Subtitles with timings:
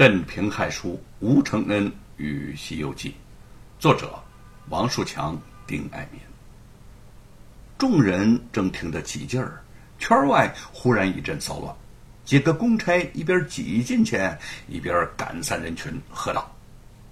[0.00, 3.10] 镇平害书吴承恩与《西游记》，
[3.78, 4.18] 作者
[4.70, 6.18] 王树强、丁爱民。
[7.76, 9.62] 众人正听得起劲儿，
[9.98, 11.76] 圈外忽然一阵骚乱，
[12.24, 14.18] 几个公差一边挤进去，
[14.68, 16.50] 一边赶散人群，喝道：“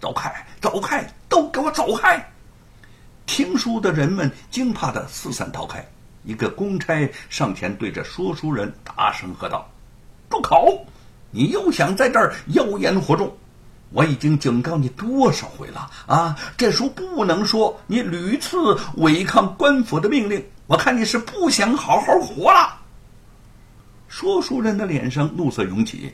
[0.00, 2.26] 走开，走开，都给我走开！”
[3.26, 5.86] 听书的人们惊怕的四散逃开。
[6.24, 9.70] 一个公差上前对着说书人大声喝道
[10.30, 10.82] ：“住口！”
[11.30, 13.32] 你又想在这儿妖言惑众？
[13.92, 16.38] 我已经警告你多少回了啊！
[16.56, 18.56] 这书不能说，你屡次
[18.98, 22.78] 违抗官府的命令，我看你是不想好好活了。
[24.06, 26.12] 说书人的脸上怒色涌起。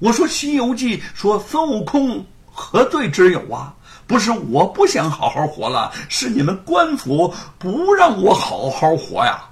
[0.00, 3.74] 我说《西游记》说孙悟空何罪之有啊？
[4.06, 9.44] 不是我不想好好活了，是你们官府不让我好好活呀！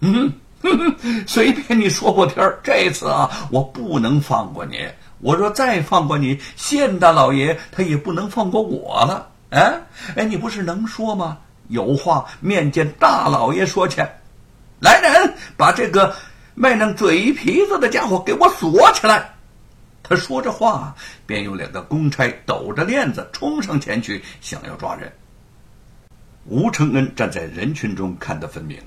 [0.00, 0.32] 嗯。
[0.62, 4.88] 哼哼，随便你说破天儿，这次啊，我不能放过你。
[5.20, 9.28] 我若再放过你，县大老爷他也不能放过我了。
[9.50, 9.80] 哎，
[10.16, 11.38] 哎，你不是能说吗？
[11.68, 14.00] 有话面见大老爷说去。
[14.80, 16.14] 来人，把这个
[16.54, 19.34] 卖弄嘴皮子的家伙给我锁起来。
[20.02, 20.94] 他说着话，
[21.26, 25.12] 便有两个公差抖着链子冲上前去，想要抓人。
[26.46, 28.78] 吴承恩站在人群中，看得分明。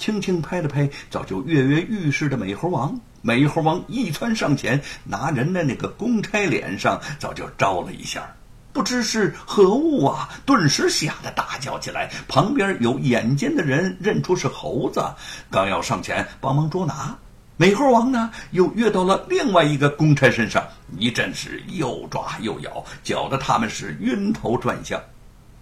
[0.00, 8.34] 轻轻拍了拍早就跃跃欲试的美猴王，美猴王一窜上前，拿人的那个公差脸上早就招了一下，
[8.72, 10.30] 不知是何物啊！
[10.46, 12.10] 顿时吓得大叫起来。
[12.28, 15.04] 旁边有眼尖的人认出是猴子，
[15.50, 17.18] 刚要上前帮忙捉拿，
[17.58, 24.98] 美猴王呢又跃到了另外一个公差身上，一阵是又抓又咬，搅得他们是晕头转向。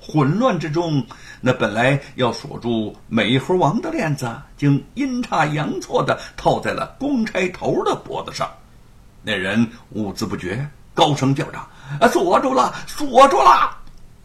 [0.01, 1.05] 混乱之中，
[1.41, 8.49] 那本来要锁住美猴王的链子，竟阴差阳错的套在了公差头的脖子上。
[9.23, 11.59] 那人兀自不觉，高声叫着
[12.01, 13.77] ：“啊，锁住了，锁住了！”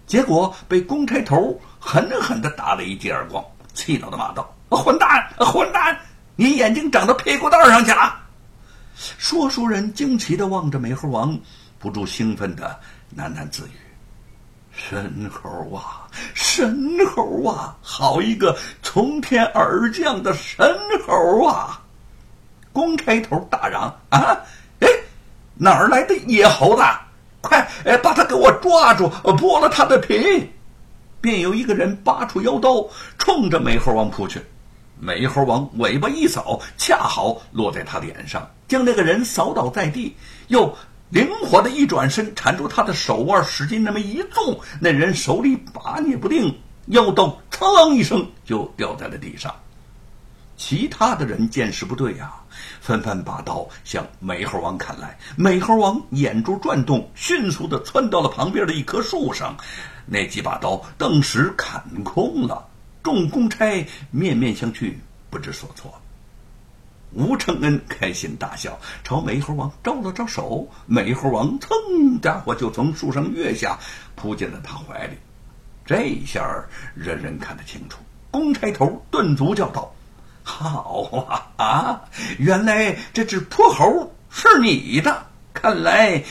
[0.06, 5.98] 结果被公差头狠狠的打了一记耳光，气恼的骂道：“混蛋，混蛋！
[6.36, 8.22] 你眼睛长到屁股蛋上去了！”
[8.96, 11.38] 说书人惊奇的望着美猴王，
[11.80, 12.80] 不住兴奋的
[13.18, 13.72] 喃喃自语。
[14.90, 20.78] 神猴啊，神猴啊，好一个从天而降的神
[21.08, 21.82] 猴啊！
[22.74, 24.38] 公开头大嚷：“啊，
[24.82, 24.88] 哎，
[25.56, 26.84] 哪儿来的野猴子？
[27.40, 30.52] 快，哎，把他给我抓住，剥了他的皮！”
[31.22, 32.86] 便有一个人拔出腰刀，
[33.18, 34.42] 冲着美猴王扑去。
[35.00, 40.14] 美猴王尾巴一扫，恰好落在他脸上，将那个人扫倒在地，
[40.50, 40.76] 又。
[41.14, 49.54] 灵活的一转身，缠住他的手腕，使劲那么一纵，那人手里把捏不定，腰刀“噌”一声就掉在了地上。
[50.58, 52.34] 其他的人见势不对呀，
[52.82, 55.16] 纷纷把刀向美猴王砍来。
[55.36, 59.56] 美猴王眼珠转动，迅速的窜到了旁边的一棵树上，
[60.08, 62.68] 那几把刀顿时砍空了。
[63.04, 64.96] 众公差面面相觑，
[65.30, 65.94] 不知所措。
[67.16, 70.68] 吴承恩开心大笑，朝美猴王招了招手。
[70.88, 73.78] 美猴王噌，家伙就从树上跃下，
[74.16, 75.18] 扑进了他怀里。
[75.86, 76.44] 这一下
[76.96, 78.00] 人人看得清楚，
[78.32, 79.94] 公差头顿足叫道
[80.42, 82.02] ：“好啊啊！
[82.40, 85.26] 原来这只泼猴是你的！
[85.54, 86.24] 看来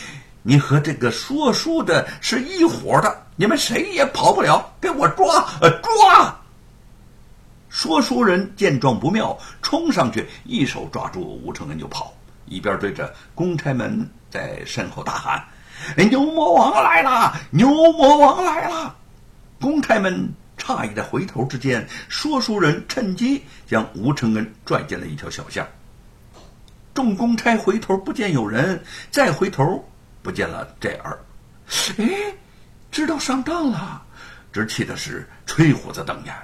[0.42, 4.74] 你和这个说书的是一伙的，你们谁也跑不了！
[4.80, 5.46] 给我抓！
[5.60, 6.36] 抓！”
[7.72, 12.12] 说书人见状不妙，冲上去一手抓住吴承恩就跑，
[12.44, 15.42] 一边对着公差们在身后大喊
[16.10, 17.34] ：“牛魔王来了！
[17.50, 18.94] 牛魔王来了！”
[19.58, 25.66] 公差们诧异的回头之间，说书人趁机将吴承恩拽进了一条小巷。
[26.92, 29.82] 众公差回头不见有人，再回头
[30.22, 31.18] 不见了这儿，
[31.96, 32.06] 哎，
[32.90, 34.02] 知道上当了，
[34.52, 36.34] 只气的是吹胡子瞪眼。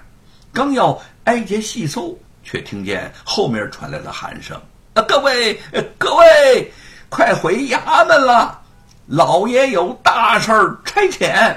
[0.58, 4.60] 刚要挨街细搜，却听见后面传来了喊声
[4.94, 5.56] ：“啊，各位，
[5.96, 6.72] 各位，
[7.08, 8.60] 快回衙门了！
[9.06, 11.56] 老爷有大事儿差遣。”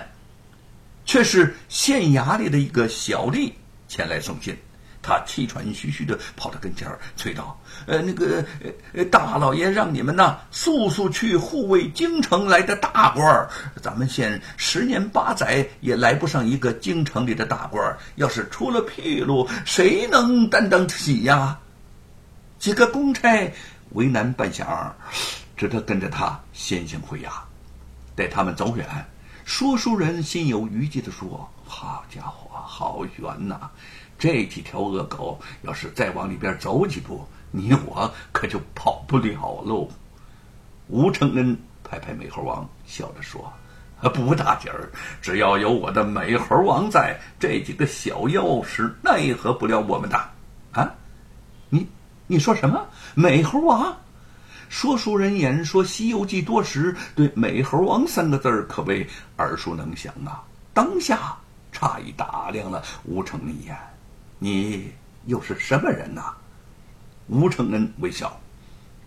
[1.04, 3.52] 却是县衙里的一个小吏
[3.88, 4.56] 前来送信。
[5.02, 8.46] 他气喘吁吁的跑到跟前儿，催道：“呃，那个，
[8.94, 13.50] 呃，大老爷让你们呐，速速去护卫京城来的大官儿。
[13.82, 21.58] 咱们县十年八载也来不上一个京城里的大官儿，要是出了纰漏，谁能担当得起呀？”
[22.60, 23.52] 几个公差
[23.94, 24.92] 为难半晌，
[25.58, 27.30] 只得跟着他先行回衙。
[28.16, 28.86] 待他们走远，
[29.46, 33.68] 说书人心有余悸的说：“好家伙，好悬呐！”
[34.22, 39.90] 这几条恶狗要是再往里边走几步，你我可就跑不了喽。
[40.90, 43.52] 吴承恩拍拍美猴王，笑着说
[44.14, 44.92] ：“不大劲儿，
[45.24, 50.16] 只要有我的美猴王在，这几个小妖是奈何不了我们的。”
[50.72, 50.94] 啊，
[51.70, 51.88] 你
[52.28, 52.86] 你说什么？
[53.16, 53.98] 美猴王？
[54.70, 59.04] 说书人言说《西游记》多时，对“美猴王”三个字儿可谓
[59.38, 60.44] 耳熟能详啊。
[60.76, 61.36] 当下
[61.74, 63.76] 诧异打量了吴承恩一眼
[64.44, 64.92] ：“你
[65.28, 66.34] 又是什么人呐？”
[67.30, 68.36] 吴承恩微笑：“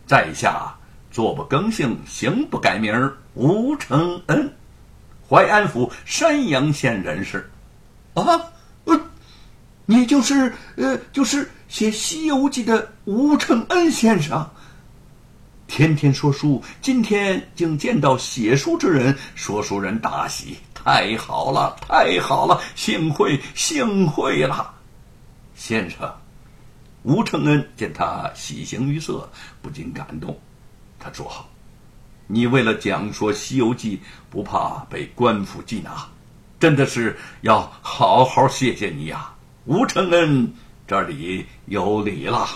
[0.06, 0.72] 在下
[1.10, 4.54] 坐不更姓，行不改名，吴承恩，
[5.28, 7.50] 淮安府山阳县人士。”
[8.14, 8.22] 啊，
[9.86, 14.48] 你就是呃，就是写《西游记》的吴承恩先生。
[15.66, 24.73] 天天说书，今天竟见到写书之人，说书人大喜，太好了，太好了，幸会，幸会了，
[25.54, 26.12] 先生。
[27.02, 29.28] 吴承恩见他喜形于色，
[29.60, 30.38] 不禁感动。
[30.98, 31.30] 他说
[32.26, 33.96] ：“你为了讲说《西游记》，
[34.30, 36.08] 不怕被官府缉拿，
[36.58, 39.30] 真的是要好好谢谢你呀！”
[39.66, 40.50] 吴承恩，
[40.86, 42.48] 这里有礼了。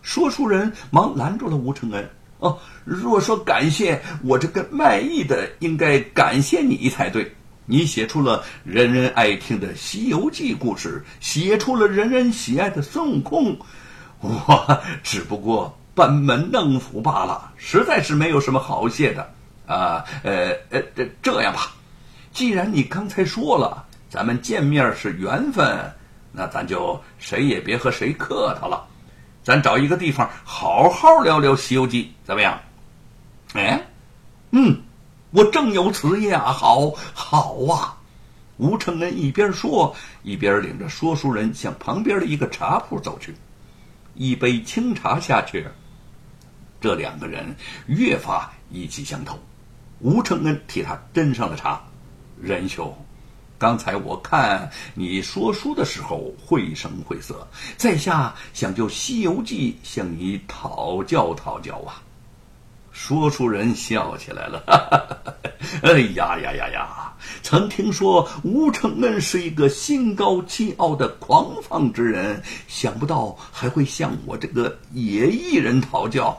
[0.00, 2.10] 说书人忙拦住了吴承恩。
[2.38, 7.34] 哦，若说感谢我这个卖艺的，应该感谢你才对。
[7.70, 13.58] 你写出了人人爱听的《西游记》故事，写出了人人喜爱的孙悟空，
[14.20, 19.30] 我只不过班门弄斧罢了，实在是没有什么好谢的。
[19.66, 21.74] 啊，呃呃，这这样吧，
[22.32, 25.78] 既然你刚才说了咱们见面是缘分，
[26.32, 28.86] 那咱就谁也别和谁客套了。
[29.44, 32.58] 咱找一个地方好好聊聊《西游记》，怎么样？
[33.52, 33.78] 哎，
[34.52, 34.80] 嗯，
[35.30, 36.52] 我正有此意啊！
[36.52, 37.98] 好，好啊！
[38.56, 43.34] 吴承恩一边说，一边领着说书人向旁边的一个茶铺走去。
[44.14, 45.66] 一杯清茶下去，
[46.80, 47.54] 这两个人
[47.86, 49.38] 越发意气相投。
[50.00, 51.82] 吴承恩替他斟上了茶，
[52.40, 52.92] 仁兄。
[53.58, 57.46] 刚才我看你说书的时候绘声绘色，
[57.76, 62.02] 在下想就《西游记》向你讨教讨教啊！
[63.00, 65.32] 说书人笑起来了，哈哈哈哈
[65.82, 67.12] 哎呀呀呀呀！
[67.44, 76.36] 曾听说吴承恩是一个心高气傲的狂放之人，想不到还会向我这个野艺人讨教。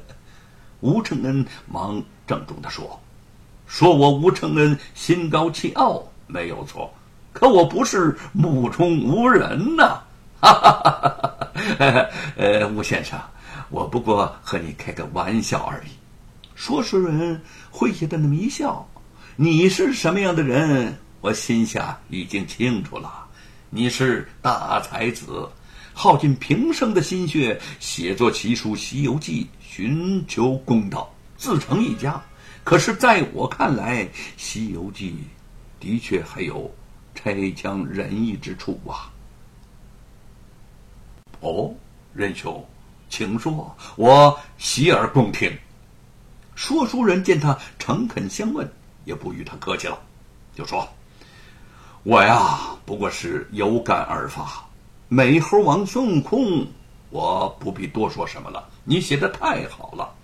[0.80, 2.98] 吴承恩忙郑重地说
[3.68, 6.90] ：“说我吴承恩心高气傲。”没有错，
[7.34, 10.00] 可我不是目中无人呐！
[10.40, 11.33] 哈哈哈哈
[12.36, 13.20] 呃，吴先生，
[13.70, 15.90] 我不过和你开个玩笑而已。
[16.54, 17.40] 说书人
[17.72, 18.88] 诙谐的那么一笑，
[19.36, 23.26] 你是什么样的人，我心下已经清楚了。
[23.70, 25.48] 你是大才子，
[25.92, 32.22] 耗尽平生的心血写作奇书《西游记》，寻求公道，自成一家。
[32.62, 34.04] 可是，在我看来，
[34.36, 35.10] 《西游记》。
[35.80, 36.74] 的确还有
[37.14, 39.12] 差强人意之处啊！
[41.44, 41.70] 哦，
[42.14, 42.64] 仁兄，
[43.10, 45.52] 请说，我洗耳恭听。
[46.54, 48.66] 说书人见他诚恳相问，
[49.04, 49.98] 也不与他客气了，
[50.54, 50.88] 就说
[52.02, 54.64] ：“我呀，不过是有感而发。
[55.08, 56.66] 美猴王孙悟空，
[57.10, 58.66] 我不必多说什么了。
[58.82, 60.14] 你写的太好了，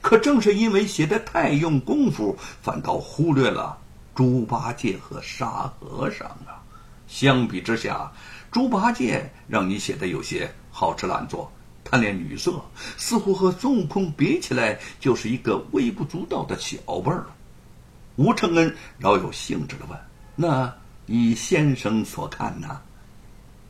[0.00, 3.76] 可正是因为写的太用功夫，反倒忽略了。”
[4.14, 6.62] 猪八戒和沙和尚啊，
[7.08, 8.12] 相比之下，
[8.50, 11.50] 猪八戒让你写的有些好吃懒做、
[11.82, 12.64] 贪恋女色，
[12.96, 17.26] 似乎和孙悟空比起来就是一个微不足道的小辈儿。
[18.14, 19.98] 吴承恩饶有兴致的问
[20.36, 20.72] ：“那
[21.06, 22.80] 以先生所看呢？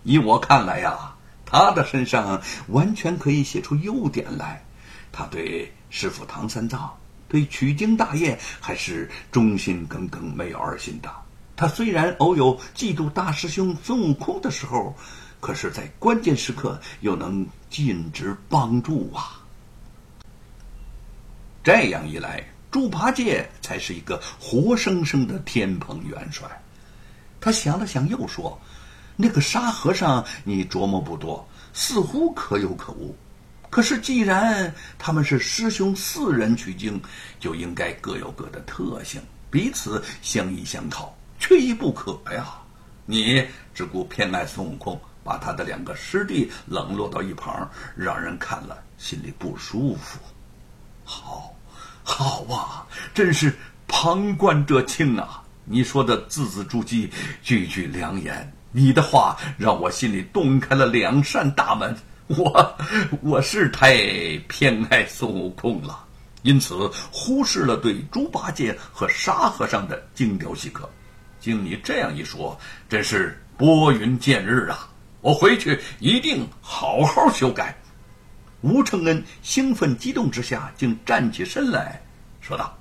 [0.03, 1.15] 以我看来呀，
[1.47, 4.63] 他的身上完全可以写出优点来。
[5.11, 6.95] 他对师傅唐三藏。”
[7.27, 11.11] 对取经大业还是忠心耿耿，没有二心的。
[11.57, 14.95] 他虽然偶有嫉妒大师兄孙悟空的时候，
[15.41, 19.41] 可是，在关键时刻又能尽职帮助啊。
[21.63, 26.49] 这样一来，猪八戒才是一个活生生的天蓬元帅。
[27.41, 28.59] 他想了想，又说
[29.17, 33.15] ：“那个沙和尚，你琢磨不多，似乎可有可无。”
[33.71, 37.01] 可是，既然他们是师兄四人取经，
[37.39, 42.55] 就应该各有各的特性，彼此相依相靠，缺一不可呀。
[43.05, 50.19] 你只顾偏爱孙悟空，把他的两个师弟冷落到一旁，让人看了心里不舒服。
[51.05, 51.55] 好，
[52.03, 53.55] 好啊，真是
[53.87, 55.43] 旁观者清啊！
[55.67, 57.11] 你说的字字珠玑，
[57.43, 61.95] 句句良言，你的话让我心里洞开了两扇大门。
[62.29, 62.79] 我
[63.21, 63.99] 我是太
[64.49, 66.07] 偏爱孙悟空了，
[66.41, 70.89] 因此忽视了对猪八戒和沙和尚的精雕细刻。
[71.39, 72.59] 经你这样一说，
[72.89, 74.89] 真是拨云见日啊！
[75.29, 77.77] 我回去一定好好修改。
[78.63, 82.01] 吴承恩兴奋激动之下，竟站起身来
[82.41, 82.75] 说道：“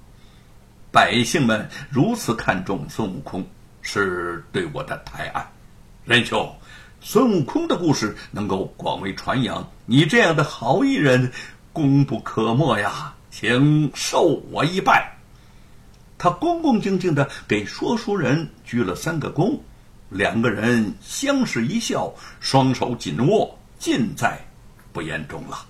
[0.90, 3.46] 百姓们如此看重孙悟空，
[3.82, 5.46] 是对我的抬爱。
[6.06, 6.56] 仁兄，
[7.02, 11.34] 孙悟空的故事能够广为传扬，你这样的好艺人，
[11.74, 13.14] 功不可没呀！
[13.30, 15.18] 请受我一拜。”
[16.18, 19.60] 他恭恭敬敬地给说书人鞠了三个躬，
[20.10, 24.40] 两个人相视一笑，双手紧握，尽在
[24.94, 25.66] 不言中了。